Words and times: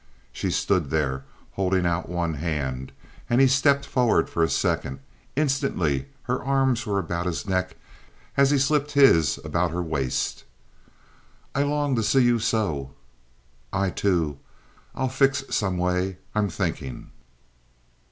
She 0.31 0.49
stood 0.49 0.89
there, 0.89 1.25
holding 1.51 1.85
out 1.85 2.09
one 2.09 2.33
hand, 2.33 2.91
and 3.29 3.39
he 3.39 3.45
stepped 3.45 3.85
forward 3.85 4.31
for 4.31 4.41
a 4.41 4.49
second. 4.49 4.99
Instantly 5.35 6.07
her 6.23 6.43
arms 6.43 6.87
were 6.87 6.97
about 6.97 7.27
his 7.27 7.47
neck, 7.47 7.75
as 8.35 8.49
he 8.49 8.57
slipped 8.57 8.93
his 8.93 9.37
about 9.45 9.69
her 9.69 9.83
waist. 9.83 10.43
"I 11.53 11.61
long 11.61 11.95
to 11.97 12.01
see 12.01 12.23
you 12.23 12.39
so." 12.39 12.95
"I, 13.71 13.91
too. 13.91 14.39
I'll 14.95 15.07
fix 15.07 15.43
some 15.51 15.77
way. 15.77 16.17
I'm 16.33 16.49
thinking." 16.49 17.11